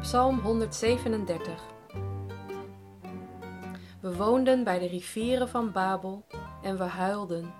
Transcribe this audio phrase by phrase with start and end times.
[0.00, 1.62] Psalm 137
[4.00, 6.26] We woonden bij de rivieren van Babel
[6.62, 7.54] en we huilden,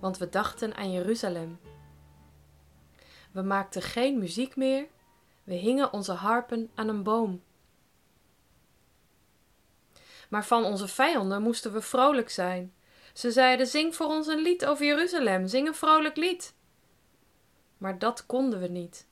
[0.00, 1.60] want we dachten aan Jeruzalem.
[3.30, 4.86] We maakten geen muziek meer,
[5.44, 7.42] we hingen onze harpen aan een boom.
[10.28, 12.74] Maar van onze vijanden moesten we vrolijk zijn.
[13.12, 16.54] Ze zeiden: Zing voor ons een lied over Jeruzalem, zing een vrolijk lied.
[17.78, 19.10] Maar dat konden we niet.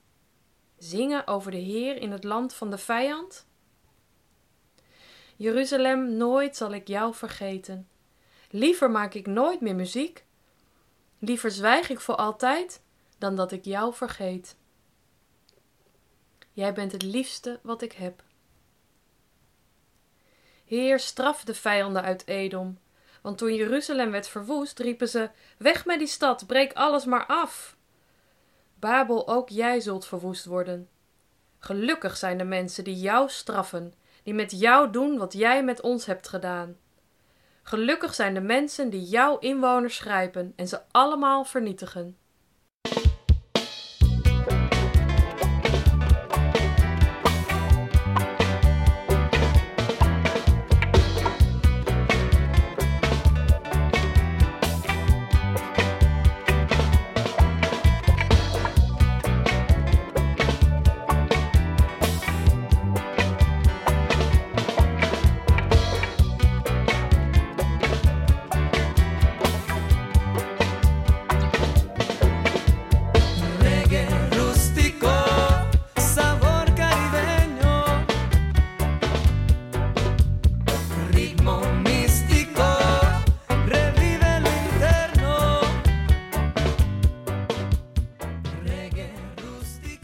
[0.81, 3.47] Zingen over de Heer in het land van de vijand?
[5.37, 7.89] Jeruzalem, nooit zal ik jou vergeten.
[8.51, 10.25] Liever maak ik nooit meer muziek.
[11.19, 12.83] Liever zwijg ik voor altijd
[13.19, 14.57] dan dat ik jou vergeet.
[16.53, 18.23] Jij bent het liefste wat ik heb.
[20.65, 22.79] Heer, straf de vijanden uit Edom.
[23.23, 27.77] Want toen Jeruzalem werd verwoest, riepen ze: Weg met die stad, breek alles maar af.
[28.81, 30.89] Babel, ook jij zult verwoest worden.
[31.59, 36.07] Gelukkig zijn de mensen die jou straffen, die met jou doen wat jij met ons
[36.07, 36.77] hebt gedaan.
[37.63, 42.17] Gelukkig zijn de mensen die jouw inwoners grijpen en ze allemaal vernietigen.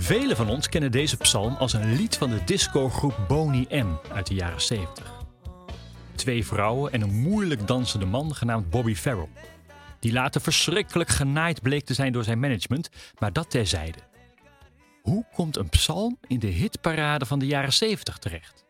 [0.07, 4.27] Velen van ons kennen deze psalm als een lied van de discogroep Boney M uit
[4.27, 5.13] de jaren 70.
[6.15, 9.29] Twee vrouwen en een moeilijk dansende man genaamd Bobby Farrell.
[10.01, 13.99] Die later verschrikkelijk genaaid bleek te zijn door zijn management, maar dat terzijde.
[15.03, 18.65] Hoe komt een psalm in de hitparade van de jaren 70 terecht?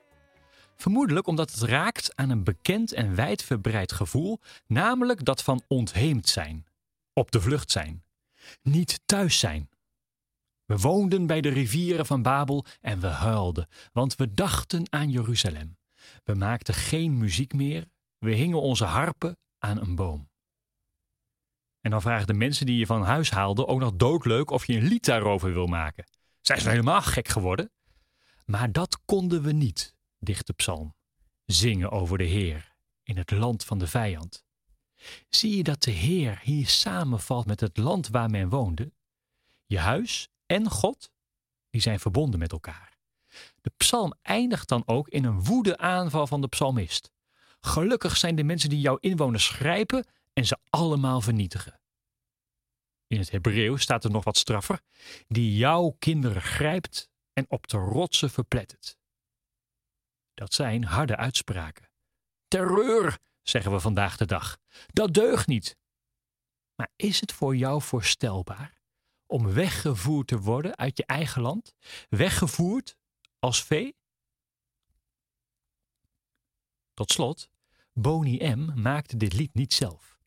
[0.77, 6.67] Vermoedelijk omdat het raakt aan een bekend en wijdverbreid gevoel, namelijk dat van ontheemd zijn,
[7.13, 8.03] op de vlucht zijn,
[8.63, 9.69] niet thuis zijn.
[10.67, 15.79] We woonden bij de rivieren van Babel en we huilden, want we dachten aan Jeruzalem.
[16.25, 17.89] We maakten geen muziek meer,
[18.19, 20.29] we hingen onze harpen aan een boom.
[21.81, 24.77] En dan vragen de mensen die je van huis haalden ook nog doodleuk of je
[24.77, 26.05] een lied daarover wil maken.
[26.41, 27.71] Zijn helemaal gek geworden?
[28.45, 30.95] Maar dat konden we niet, dicht de psalm.
[31.45, 34.45] Zingen over de Heer in het land van de vijand.
[35.29, 38.93] Zie je dat de Heer hier samenvalt met het land waar men woonde?
[39.67, 41.11] Je huis en God,
[41.71, 42.99] die zijn verbonden met elkaar.
[43.61, 47.11] De psalm eindigt dan ook in een woede aanval van de psalmist.
[47.61, 51.81] Gelukkig zijn de mensen die jouw inwoners grijpen en ze allemaal vernietigen.
[53.07, 54.81] In het Hebreeuws staat er nog wat straffer:
[55.29, 58.97] die jouw kinderen grijpt en op de rotsen verplettert.
[60.35, 61.91] Dat zijn harde uitspraken.
[62.49, 64.59] Terreur, zeggen we vandaag de dag.
[64.87, 65.77] Dat deugt niet.
[66.75, 68.76] Maar is het voor jou voorstelbaar
[69.27, 71.75] om weggevoerd te worden uit je eigen land?
[72.09, 72.97] Weggevoerd
[73.39, 73.97] als vee?
[76.95, 77.51] Tot slot,
[77.93, 78.81] Boney M.
[78.81, 80.19] maakte dit lied niet zelf.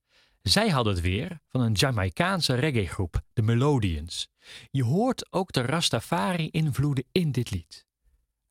[0.41, 4.29] Zij hadden het weer van een Jamaicaanse reggaegroep, de Melodians.
[4.71, 7.88] Je hoort ook de Rastafari-invloeden in dit lied.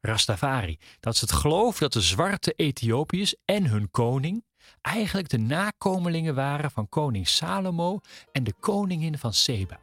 [0.00, 4.44] Rastafari, dat is het geloof dat de zwarte Ethiopiërs en hun koning
[4.80, 8.00] eigenlijk de nakomelingen waren van koning Salomo
[8.32, 9.80] en de koningin van Seba.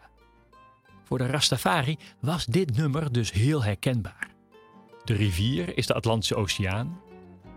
[1.05, 4.27] Voor de Rastafari was dit nummer dus heel herkenbaar.
[5.03, 6.99] De rivier is de Atlantische Oceaan,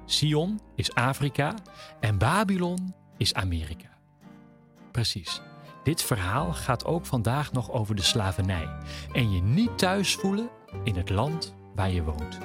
[0.04, 1.54] Sion is Afrika
[2.00, 3.88] en Babylon is Amerika.
[4.90, 5.40] Precies.
[5.84, 8.68] Dit verhaal gaat ook vandaag nog over de slavernij
[9.12, 10.48] en je niet thuis voelen
[10.84, 12.38] in het land waar je woont.